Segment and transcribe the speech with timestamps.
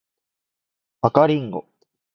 [1.01, 1.67] 赤リンゴ